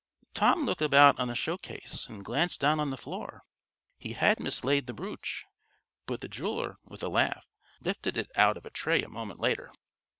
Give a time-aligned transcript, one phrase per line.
[0.33, 3.43] Tom looked about on the showcase, and glanced down on the floor.
[3.99, 5.45] He had mislaid the brooch,
[6.07, 7.45] but the jeweler, with a laugh,
[7.81, 9.71] lifted it out of a tray a moment later.